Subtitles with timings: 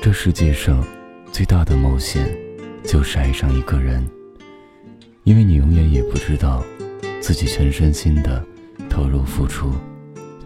[0.00, 0.86] 这世界上
[1.32, 2.24] 最大的冒险，
[2.84, 4.08] 就是爱上一个人，
[5.24, 6.64] 因为你永远也不知道，
[7.20, 8.42] 自己全身心的
[8.88, 9.72] 投入付出，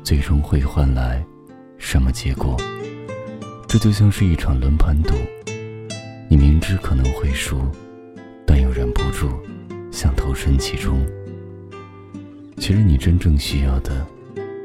[0.02, 1.22] 最终会换来
[1.76, 2.56] 什么结果。
[3.68, 5.14] 这就像是一场轮盘赌，
[6.28, 7.60] 你明知可能会输，
[8.46, 9.28] 但又忍不住
[9.92, 11.06] 想投身其中。
[12.56, 14.04] 其实你真正需要的，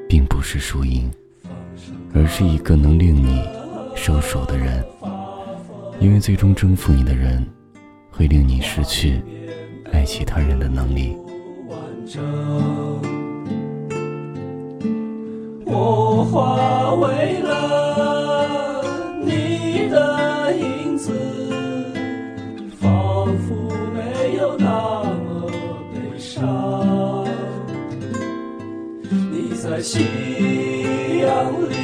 [0.07, 1.11] 并不是输赢，
[2.13, 3.43] 而是一个能令你
[3.97, 4.85] 收手的人。
[5.99, 7.43] 因为最终征服你的人，
[8.11, 9.19] 会令你失去
[9.91, 11.17] 爱其他人的能力。
[15.65, 18.83] 我化为了
[19.25, 21.11] 你的影子，
[22.79, 23.53] 仿佛
[23.91, 25.49] 没有那么
[25.91, 27.25] 悲伤。
[29.31, 30.05] 你在夕
[31.21, 31.75] 阳里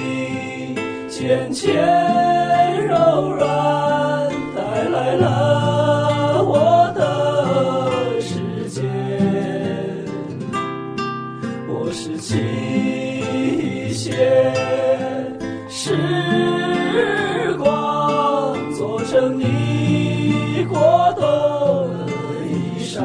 [1.26, 1.74] 渐渐
[2.86, 3.48] 柔软，
[4.54, 8.82] 带来了我的世界。
[11.66, 12.38] 我拾起
[13.88, 14.12] 一些
[15.70, 15.96] 时
[17.58, 20.78] 光，做成你过
[21.16, 21.24] 冬
[22.06, 22.12] 的
[22.52, 23.02] 衣裳。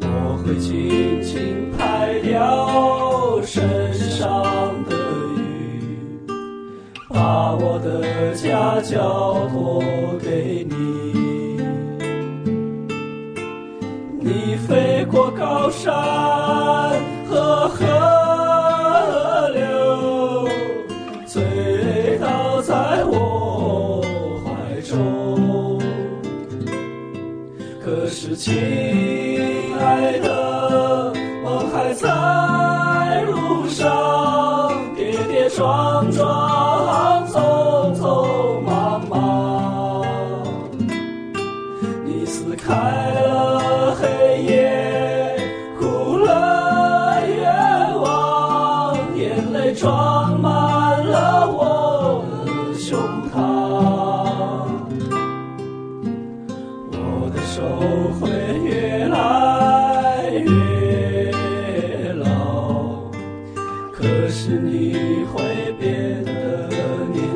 [0.00, 3.62] 我会轻轻拍掉身
[7.82, 9.82] 的家交托
[10.22, 10.76] 给你。
[14.20, 15.92] 你飞过高山
[17.28, 20.48] 和河流，
[21.26, 21.42] 醉
[22.20, 24.00] 倒在我
[24.44, 25.80] 怀中。
[27.84, 28.54] 可是，亲
[29.78, 31.12] 爱的，
[31.44, 36.41] 我还在路上，跌跌撞撞，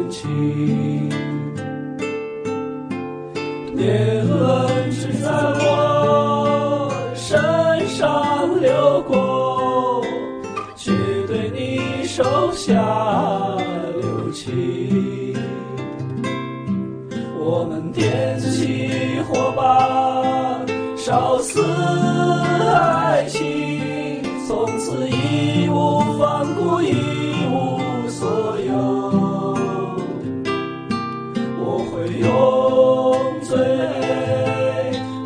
[0.09, 1.09] 情
[3.75, 10.03] 年轮只在我身上流过，
[10.75, 10.93] 却
[11.27, 12.75] 对你手下
[14.01, 15.35] 留情。
[17.39, 20.61] 我们点起火把，
[20.97, 21.63] 烧死
[22.73, 26.06] 爱情，从此一无。
[32.37, 33.57] 风吹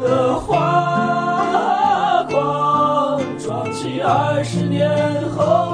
[0.00, 4.88] 的花光，装起二十年
[5.31, 5.70] 后。